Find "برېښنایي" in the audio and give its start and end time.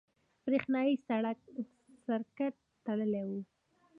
0.43-0.93